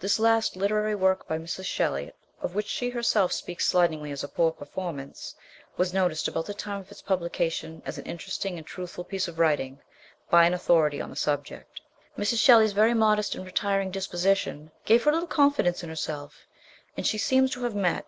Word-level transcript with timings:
THIS 0.00 0.18
last 0.18 0.56
literary 0.56 0.96
work 0.96 1.28
by 1.28 1.38
Mrs. 1.38 1.66
Shelley, 1.66 2.10
of 2.40 2.56
which 2.56 2.66
she 2.66 2.90
herself 2.90 3.30
speaks 3.30 3.72
siightiugly 3.72 4.10
as 4.10 4.24
a 4.24 4.28
poor 4.28 4.50
performance, 4.50 5.36
was 5.76 5.94
noticed 5.94 6.26
about 6.26 6.46
the 6.46 6.52
time 6.54 6.80
of 6.80 6.90
its 6.90 7.00
publication 7.00 7.80
as 7.86 7.96
an 7.96 8.04
interesting 8.04 8.58
and 8.58 8.66
truthful 8.66 9.04
piece 9.04 9.28
of 9.28 9.38
writing 9.38 9.78
by 10.28 10.46
an 10.46 10.52
autho 10.52 10.90
rity 10.90 11.00
on 11.00 11.10
the 11.10 11.14
subject. 11.14 11.80
Mrs. 12.18 12.42
Shelley's 12.42 12.72
very 12.72 12.92
modest 12.92 13.36
and 13.36 13.46
retiring 13.46 13.92
disposition 13.92 14.72
gave 14.84 15.04
her 15.04 15.12
little 15.12 15.28
confidence 15.28 15.84
in 15.84 15.88
her 15.90 15.94
self, 15.94 16.48
and 16.96 17.06
she 17.06 17.16
seems 17.16 17.52
to 17.52 17.62
have 17.62 17.76
met. 17.76 18.00